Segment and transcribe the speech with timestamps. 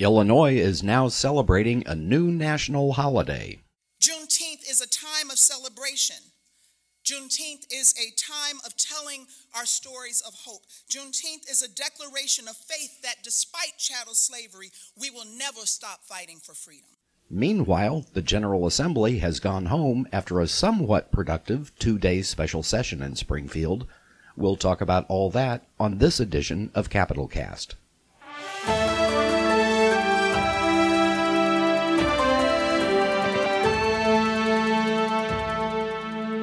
[0.00, 3.58] Illinois is now celebrating a new national holiday.
[4.00, 6.16] Juneteenth is a time of celebration.
[7.04, 9.26] Juneteenth is a time of telling
[9.56, 10.62] our stories of hope.
[10.88, 14.70] Juneteenth is a declaration of faith that despite chattel slavery,
[15.00, 16.90] we will never stop fighting for freedom.
[17.28, 23.02] Meanwhile, the General Assembly has gone home after a somewhat productive two day special session
[23.02, 23.84] in Springfield.
[24.36, 27.74] We'll talk about all that on this edition of Capitol Cast.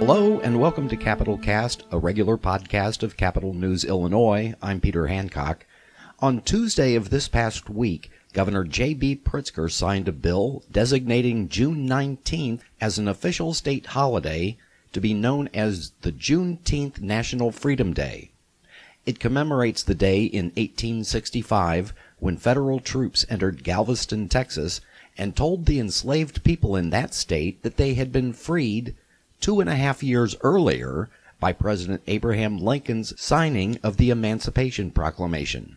[0.08, 4.54] Hello and welcome to Capitol Cast, a regular podcast of Capitol News Illinois.
[4.62, 5.66] I'm Peter Hancock.
[6.20, 9.22] On Tuesday of this past week, Governor J.B.
[9.26, 14.60] Pritzker signed a bill designating June 19th as an official state holiday
[14.94, 18.30] to be known as the Juneteenth National Freedom Day.
[19.08, 24.82] It commemorates the day in 1865 when federal troops entered Galveston, Texas,
[25.18, 28.94] and told the enslaved people in that state that they had been freed
[29.40, 35.76] two and a half years earlier by President Abraham Lincoln's signing of the Emancipation Proclamation.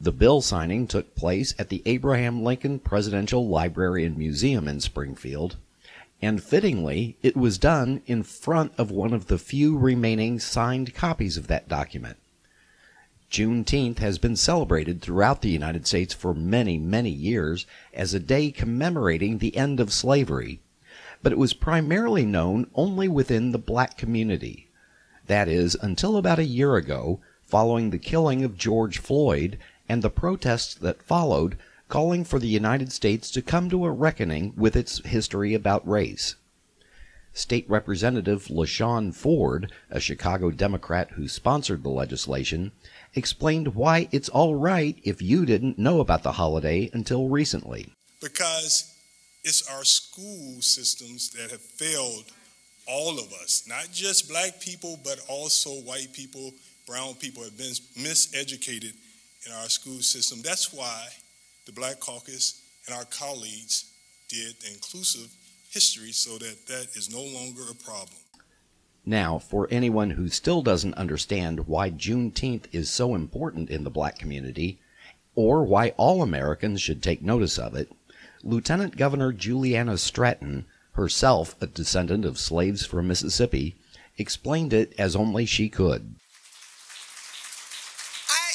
[0.00, 5.56] The bill signing took place at the Abraham Lincoln Presidential Library and Museum in Springfield,
[6.20, 11.36] and fittingly, it was done in front of one of the few remaining signed copies
[11.36, 12.16] of that document.
[13.30, 18.50] Juneteenth has been celebrated throughout the United States for many, many years as a day
[18.50, 20.60] commemorating the end of slavery
[21.22, 24.68] but it was primarily known only within the black community.
[25.26, 30.10] That is, until about a year ago, following the killing of George Floyd and the
[30.10, 31.56] protests that followed,
[31.88, 36.36] calling for the United States to come to a reckoning with its history about race.
[37.34, 42.72] State Representative LaShawn Ford, a Chicago Democrat who sponsored the legislation,
[43.14, 47.92] explained why it's all right if you didn't know about the holiday until recently.
[48.20, 48.91] Because
[49.44, 52.24] it's our school systems that have failed
[52.86, 56.52] all of us, not just black people, but also white people,
[56.86, 58.94] brown people have been miseducated
[59.46, 60.40] in our school system.
[60.42, 61.08] That's why
[61.66, 63.92] the Black Caucus and our colleagues
[64.28, 65.28] did inclusive
[65.70, 68.16] history so that that is no longer a problem.
[69.04, 74.18] Now, for anyone who still doesn't understand why Juneteenth is so important in the black
[74.18, 74.78] community,
[75.34, 77.90] or why all Americans should take notice of it,
[78.44, 83.76] Lieutenant Governor Juliana Stratton, herself a descendant of slaves from Mississippi,
[84.18, 86.16] explained it as only she could.
[88.28, 88.46] I,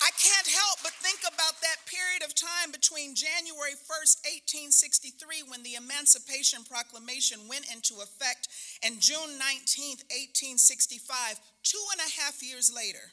[0.00, 4.24] I can't help but think about that period of time between January 1st,
[4.72, 8.48] 1863, when the Emancipation Proclamation went into effect,
[8.82, 13.12] and June 19th, 1865, two and a half years later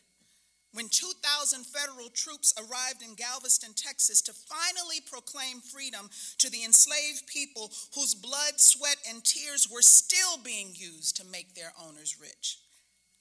[0.74, 7.28] when 2,000 federal troops arrived in Galveston, Texas to finally proclaim freedom to the enslaved
[7.28, 12.58] people whose blood, sweat, and tears were still being used to make their owners rich.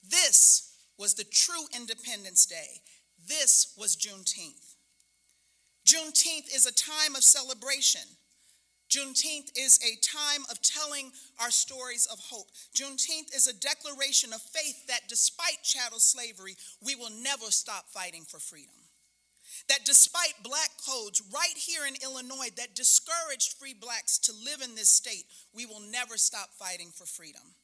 [0.08, 2.80] This was the true Independence Day.
[3.28, 4.74] This was Juneteenth.
[5.86, 8.02] Juneteenth is a time of celebration
[8.92, 12.48] Juneteenth is a time of telling our stories of hope.
[12.74, 18.24] Juneteenth is a declaration of faith that despite chattel slavery, we will never stop fighting
[18.28, 18.74] for freedom.
[19.68, 24.74] That despite black codes right here in Illinois that discouraged free blacks to live in
[24.74, 25.24] this state,
[25.54, 27.54] we will never stop fighting for freedom.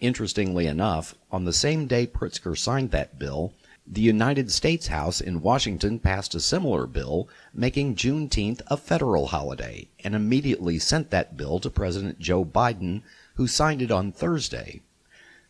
[0.00, 3.52] Interestingly enough, on the same day Pritzker signed that bill,
[3.86, 9.88] the United States House in Washington passed a similar bill making Juneteenth a federal holiday
[10.02, 13.02] and immediately sent that bill to President Joe Biden,
[13.34, 14.80] who signed it on Thursday.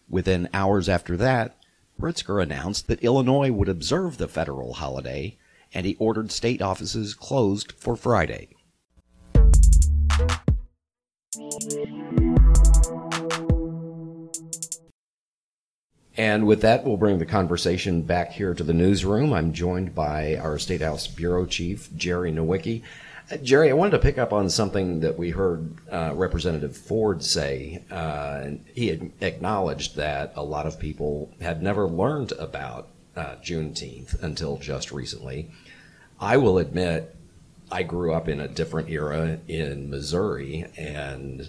[0.09, 1.57] Within hours after that,
[2.01, 5.39] Pritzker announced that Illinois would observe the federal holiday,
[5.73, 8.49] and he ordered state offices closed for Friday.
[16.17, 19.33] And with that, we'll bring the conversation back here to the newsroom.
[19.33, 22.83] I'm joined by our State House Bureau Chief, Jerry Nowicki.
[23.33, 27.25] Uh, Jerry, I wanted to pick up on something that we heard uh, Representative Ford
[27.25, 27.83] say.
[27.91, 34.23] Uh, he had acknowledged that a lot of people had never learned about uh, Juneteenth
[34.23, 35.51] until just recently.
[36.21, 37.17] I will admit,
[37.73, 41.49] I grew up in a different era in Missouri, and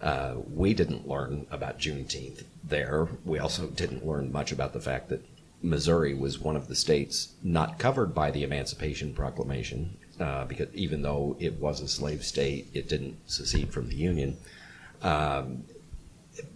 [0.00, 3.08] uh, we didn't learn about Juneteenth there.
[3.24, 5.24] We also didn't learn much about the fact that
[5.62, 11.02] Missouri was one of the states not covered by the Emancipation Proclamation, uh, because even
[11.02, 14.36] though it was a slave state, it didn't secede from the Union.
[15.02, 15.64] Um,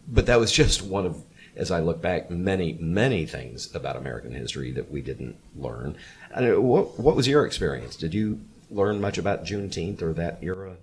[0.06, 1.24] but that was just one of
[1.56, 5.96] as I look back, many, many things about American history that we didn't learn.
[6.34, 7.96] what, what was your experience?
[7.96, 8.40] Did you
[8.70, 10.76] learn much about Juneteenth or that era?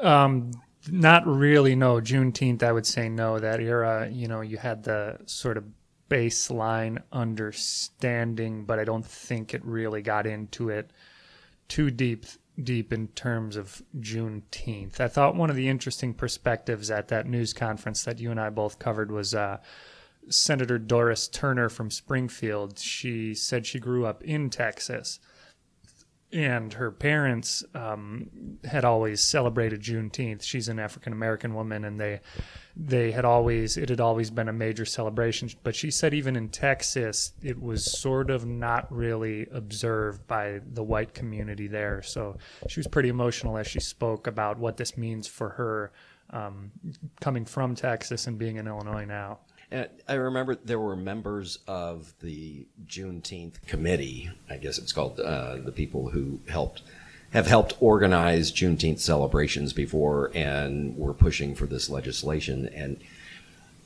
[0.00, 0.52] Um,
[0.90, 1.74] not really.
[1.74, 2.62] No, Juneteenth.
[2.62, 3.38] I would say no.
[3.38, 5.64] That era, you know, you had the sort of
[6.08, 10.90] baseline understanding, but I don't think it really got into it
[11.68, 12.24] too deep
[12.62, 15.00] deep in terms of Juneteenth.
[15.00, 18.50] I thought one of the interesting perspectives at that news conference that you and I
[18.50, 19.58] both covered was uh,
[20.28, 22.78] Senator Doris Turner from Springfield.
[22.78, 25.20] She said she grew up in Texas
[26.32, 30.42] and her parents um, had always celebrated Juneteenth.
[30.42, 32.20] She's an African American woman, and they
[32.76, 35.50] they had always it had always been a major celebration.
[35.62, 40.82] But she said even in Texas, it was sort of not really observed by the
[40.82, 42.02] white community there.
[42.02, 42.36] So
[42.68, 45.92] she was pretty emotional as she spoke about what this means for her
[46.30, 46.70] um,
[47.20, 49.38] coming from Texas and being in Illinois now.
[49.70, 54.30] And I remember there were members of the Juneteenth committee.
[54.48, 56.82] I guess it's called uh, the people who helped
[57.30, 62.66] have helped organize Juneteenth celebrations before and were pushing for this legislation.
[62.74, 62.98] And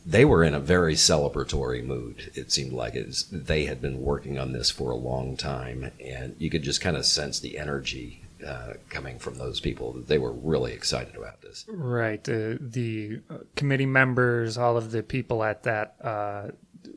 [0.07, 2.31] they were in a very celebratory mood.
[2.35, 5.91] It seemed like it was, they had been working on this for a long time,
[6.05, 9.93] and you could just kind of sense the energy uh, coming from those people.
[9.93, 11.65] They were really excited about this.
[11.69, 12.27] Right.
[12.29, 13.21] Uh, the
[13.57, 16.49] committee members, all of the people at that uh,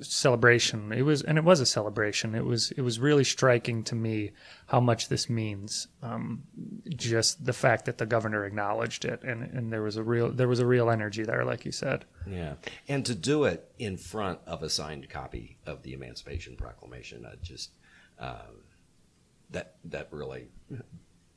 [0.01, 0.91] celebration.
[0.91, 2.35] It was, and it was a celebration.
[2.35, 4.31] It was, it was really striking to me
[4.67, 5.87] how much this means.
[6.01, 6.43] Um,
[6.89, 10.47] just the fact that the governor acknowledged it, and and there was a real, there
[10.47, 12.05] was a real energy there, like you said.
[12.27, 12.55] Yeah,
[12.87, 17.35] and to do it in front of a signed copy of the Emancipation Proclamation, uh,
[17.41, 17.71] just.
[19.51, 20.47] That that really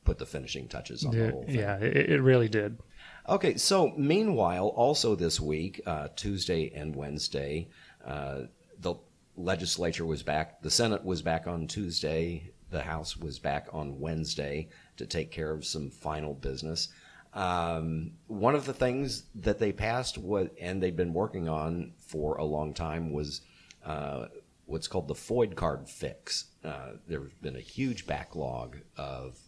[0.09, 1.55] put the finishing touches on yeah, the whole thing.
[1.55, 2.79] Yeah, it, it, really did.
[3.27, 7.67] Okay, so meanwhile, also this week, uh, Tuesday and Wednesday,
[8.03, 8.41] uh,
[8.79, 8.95] the
[9.37, 10.63] legislature was back.
[10.63, 12.51] The Senate was back on Tuesday.
[12.71, 16.87] The House was back on Wednesday to take care of some final business.
[17.35, 22.37] Um, one of the things that they passed, was, and they've been working on for
[22.37, 23.41] a long time, was
[23.85, 24.25] uh,
[24.65, 26.45] what's called the FOID card fix.
[26.63, 29.39] Uh, there's been a huge backlog of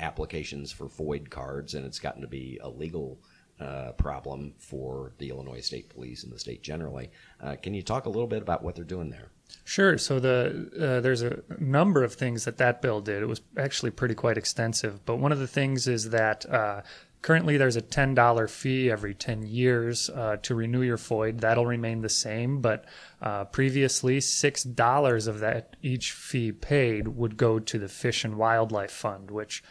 [0.00, 3.20] applications for FOID cards, and it's gotten to be a legal
[3.60, 7.10] uh, problem for the Illinois State Police and the state generally.
[7.40, 9.30] Uh, can you talk a little bit about what they're doing there?
[9.64, 9.96] Sure.
[9.98, 13.22] So the uh, there's a number of things that that bill did.
[13.22, 15.04] It was actually pretty quite extensive.
[15.04, 16.82] But one of the things is that uh,
[17.24, 21.40] currently there's a $10 fee every 10 years uh, to renew your FOID.
[21.40, 22.84] That'll remain the same, but
[23.22, 28.90] uh, previously $6 of that each fee paid would go to the Fish and Wildlife
[28.90, 29.64] Fund, which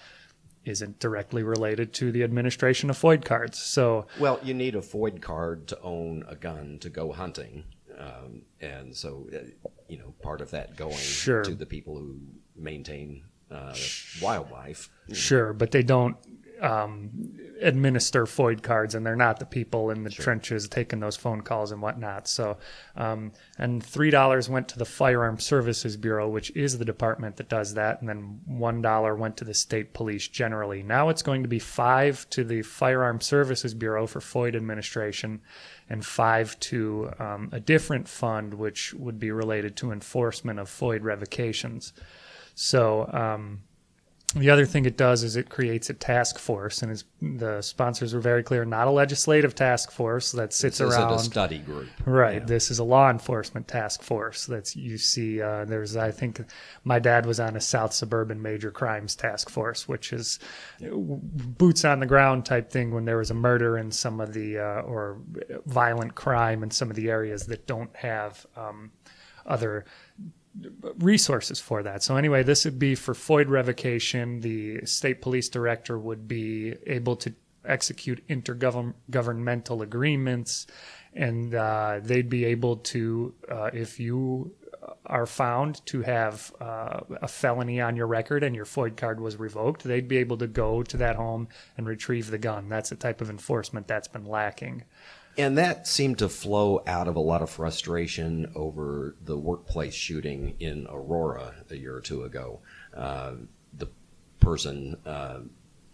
[0.65, 3.59] isn't directly related to the administration of FOID cards.
[3.59, 7.65] So, well, you need a FOID card to own a gun to go hunting,
[7.99, 9.39] um, and so uh,
[9.87, 11.43] you know part of that going sure.
[11.43, 12.17] to the people who
[12.55, 13.75] maintain uh,
[14.21, 14.89] wildlife.
[15.11, 16.15] Sure, but they don't
[16.61, 17.09] um,
[17.61, 20.23] administer FOID cards, and they're not the people in the sure.
[20.23, 22.27] trenches taking those phone calls and whatnot.
[22.27, 22.57] So,
[22.95, 27.49] um, and three dollars went to the Firearm Services Bureau, which is the department that
[27.49, 30.83] does that, and then one dollar went to the state police generally.
[30.83, 35.41] Now it's going to be five to the Firearm Services Bureau for FOID administration,
[35.89, 41.03] and five to um, a different fund, which would be related to enforcement of FOID
[41.03, 41.93] revocations.
[42.55, 43.09] So.
[43.11, 43.63] Um,
[44.35, 48.19] the other thing it does is it creates a task force, and the sponsors were
[48.19, 51.13] very clear: not a legislative task force that sits this around.
[51.13, 52.41] a study group, right?
[52.41, 52.45] Yeah.
[52.45, 54.45] This is a law enforcement task force.
[54.45, 55.41] That's you see.
[55.41, 56.41] Uh, there's, I think,
[56.83, 60.39] my dad was on a South Suburban Major Crimes Task Force, which is
[60.81, 64.57] boots on the ground type thing when there was a murder in some of the
[64.57, 65.19] uh, or
[65.65, 68.91] violent crime in some of the areas that don't have um,
[69.45, 69.85] other
[70.99, 72.03] resources for that.
[72.03, 74.41] So anyway, this would be for FOID revocation.
[74.41, 77.33] The state police director would be able to
[77.65, 80.67] execute intergovernmental agreements,
[81.13, 84.53] and uh, they'd be able to, uh, if you
[85.05, 89.37] are found to have uh, a felony on your record and your FOID card was
[89.37, 92.69] revoked, they'd be able to go to that home and retrieve the gun.
[92.69, 94.83] That's the type of enforcement that's been lacking.
[95.37, 100.55] And that seemed to flow out of a lot of frustration over the workplace shooting
[100.59, 102.59] in Aurora a year or two ago.
[102.95, 103.33] Uh,
[103.75, 103.87] the
[104.39, 105.39] person, uh,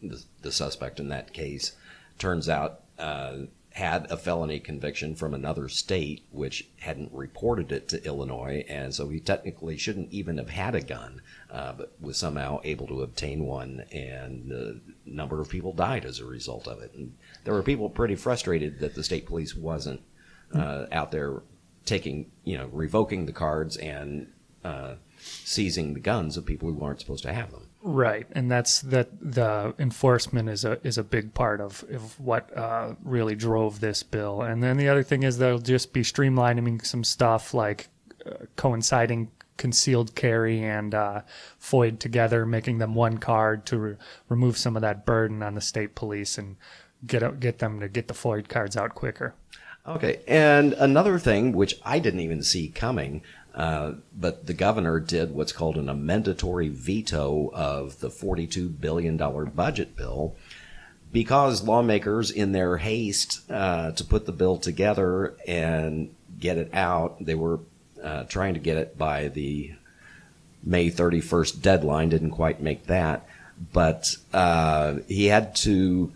[0.01, 1.73] the, the, suspect in that case,
[2.17, 3.37] turns out uh,
[3.79, 9.07] had a felony conviction from another state which hadn't reported it to Illinois, and so
[9.07, 13.45] he technically shouldn't even have had a gun, uh, but was somehow able to obtain
[13.45, 16.93] one, and a number of people died as a result of it.
[16.93, 20.01] And there were people pretty frustrated that the state police wasn't
[20.53, 21.41] uh, out there
[21.85, 24.27] taking, you know, revoking the cards and
[24.65, 27.68] uh, seizing the guns of people who aren't supposed to have them.
[27.81, 29.07] Right, and that's that.
[29.21, 34.03] The enforcement is a is a big part of of what uh, really drove this
[34.03, 34.41] bill.
[34.41, 37.87] And then the other thing is they'll just be streamlining some stuff like
[38.25, 41.21] uh, coinciding concealed carry and uh,
[41.61, 43.95] FOID together, making them one card to re-
[44.27, 46.57] remove some of that burden on the state police and
[47.05, 49.35] get out, get them to get the FOID cards out quicker.
[49.87, 53.21] Okay, and another thing which I didn't even see coming
[53.59, 59.97] uh, but the governor did what's called an amendatory veto of the $42 billion budget
[59.97, 60.33] bill
[61.11, 67.17] because lawmakers, in their haste uh, to put the bill together and get it out,
[67.19, 67.59] they were
[68.01, 69.73] uh, trying to get it by the
[70.63, 73.27] May 31st deadline, didn't quite make that.
[73.73, 76.13] But uh, he had to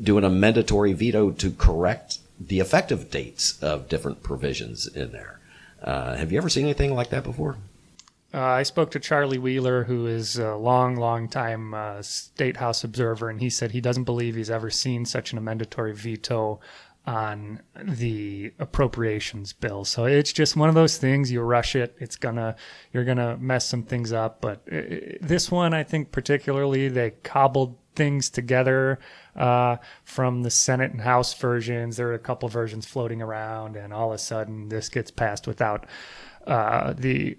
[0.00, 5.40] do an amendatory veto to correct the effective dates of different provisions in there.
[5.82, 7.56] Uh, have you ever seen anything like that before?
[8.34, 12.84] Uh, I spoke to Charlie Wheeler, who is a long, long time uh, state house
[12.84, 16.60] observer, and he said he doesn't believe he's ever seen such an amendatory veto
[17.06, 19.84] on the appropriations bill.
[19.84, 21.30] So it's just one of those things.
[21.30, 22.56] You rush it, it's gonna
[22.92, 24.40] you're gonna mess some things up.
[24.40, 28.98] But it, this one, I think particularly, they cobbled things together
[29.34, 31.96] uh, from the Senate and House versions.
[31.96, 35.46] There are a couple versions floating around, and all of a sudden this gets passed
[35.46, 35.86] without
[36.46, 37.36] uh, the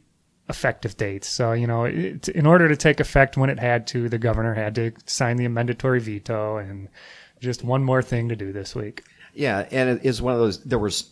[0.49, 1.27] effective dates.
[1.27, 4.53] So, you know, it, in order to take effect when it had to, the governor
[4.53, 6.89] had to sign the amendatory veto, and
[7.39, 9.03] just one more thing to do this week.
[9.33, 10.63] Yeah, and it is one of those.
[10.63, 11.11] There was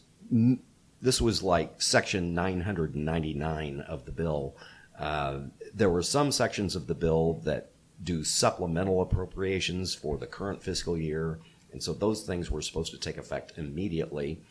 [1.01, 4.55] this was like section 999 of the bill.
[4.97, 5.41] Uh,
[5.73, 7.71] there were some sections of the bill that
[8.03, 11.39] do supplemental appropriations for the current fiscal year.
[11.71, 14.41] And so those things were supposed to take effect immediately.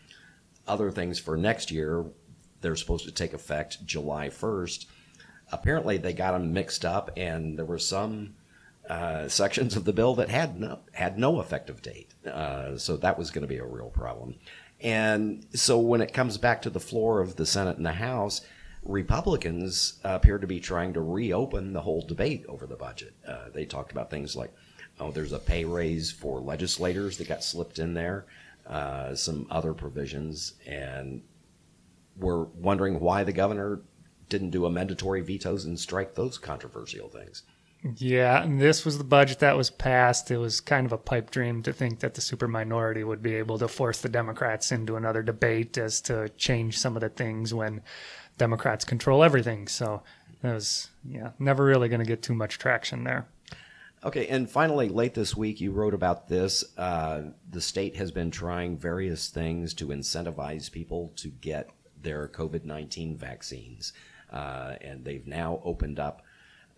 [0.67, 2.05] Other things for next year,
[2.61, 4.87] they're supposed to take effect July 1st.
[5.53, 8.35] Apparently, they got them mixed up, and there were some
[8.89, 12.11] uh, sections of the bill that had no, had no effective date.
[12.27, 14.37] Uh, so that was going to be a real problem.
[14.81, 18.41] And so when it comes back to the floor of the Senate and the House,
[18.85, 23.15] Republicans appear to be trying to reopen the whole debate over the budget.
[23.27, 24.53] Uh, they talked about things like,
[25.01, 28.27] oh, there's a pay raise for legislators that got slipped in there,
[28.67, 31.23] uh, some other provisions, and
[32.17, 33.81] we're wondering why the governor
[34.29, 37.43] didn't do amendatory vetoes and strike those controversial things.
[37.97, 40.31] Yeah, and this was the budget that was passed.
[40.31, 43.35] It was kind of a pipe dream to think that the super minority would be
[43.35, 47.53] able to force the Democrats into another debate as to change some of the things
[47.53, 47.83] when
[48.39, 49.69] Democrats control everything.
[49.69, 50.03] So
[50.43, 53.27] it was, yeah, never really going to get too much traction there.
[54.05, 56.63] Okay, and finally, late this week, you wrote about this.
[56.77, 61.71] Uh, the state has been trying various things to incentivize people to get
[62.03, 63.95] their COVID 19 vaccines.
[64.31, 66.23] Uh, and they've now opened up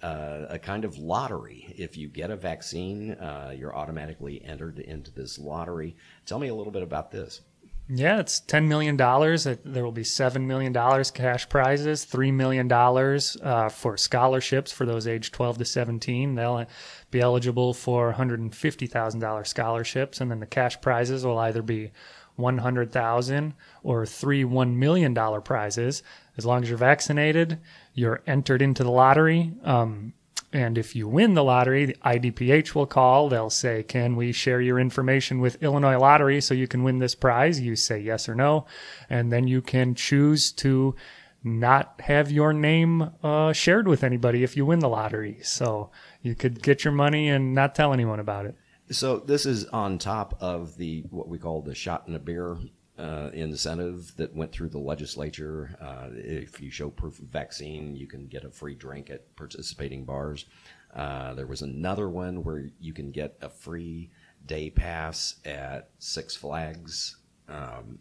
[0.02, 1.74] uh, a kind of lottery.
[1.76, 5.96] If you get a vaccine, uh, you're automatically entered into this lottery.
[6.26, 7.40] Tell me a little bit about this.
[7.88, 9.44] Yeah, it's ten million dollars.
[9.44, 14.84] There will be seven million dollars cash prizes, three million dollars uh, for scholarships for
[14.84, 16.34] those aged twelve to seventeen.
[16.34, 16.66] They'll
[17.12, 21.24] be eligible for one hundred and fifty thousand dollars scholarships, and then the cash prizes
[21.24, 21.92] will either be
[22.34, 26.02] one hundred thousand or three one million dollar prizes.
[26.36, 27.60] As long as you're vaccinated,
[27.94, 29.52] you're entered into the lottery.
[29.62, 30.12] Um,
[30.52, 33.28] and if you win the lottery, the IDPH will call.
[33.28, 37.14] They'll say, Can we share your information with Illinois Lottery so you can win this
[37.14, 37.60] prize?
[37.60, 38.66] You say yes or no.
[39.10, 40.94] And then you can choose to
[41.42, 45.38] not have your name uh, shared with anybody if you win the lottery.
[45.42, 45.90] So
[46.22, 48.56] you could get your money and not tell anyone about it.
[48.90, 52.56] So this is on top of the what we call the shot in a beer
[52.98, 55.76] uh, incentive that went through the legislature.
[55.80, 60.04] Uh, if you show proof of vaccine, you can get a free drink at participating
[60.04, 60.46] bars.
[60.94, 64.10] Uh, there was another one where you can get a free
[64.46, 67.16] day pass at Six Flags
[67.48, 67.98] um,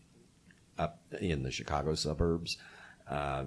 [0.77, 2.57] up in the Chicago suburbs.
[3.09, 3.45] Uh,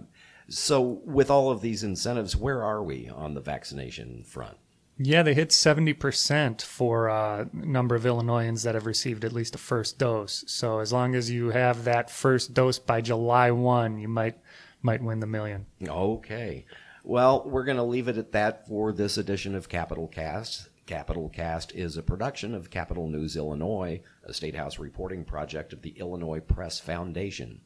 [0.50, 4.57] so, with all of these incentives, where are we on the vaccination front?
[5.00, 9.55] Yeah, they hit 70% for a uh, number of Illinoisans that have received at least
[9.55, 10.45] a first dose.
[10.49, 14.38] So as long as you have that first dose by July 1, you might
[14.83, 15.67] might win the million.
[15.87, 16.64] Okay.
[17.05, 20.69] Well, we're going to leave it at that for this edition of Capitol Cast.
[20.87, 25.83] Capitol Cast is a production of Capitol News Illinois, a State House reporting project of
[25.83, 27.61] the Illinois Press Foundation.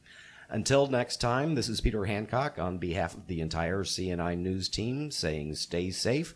[0.49, 5.09] Until next time, this is Peter Hancock on behalf of the entire CNI News team
[5.09, 6.35] saying stay safe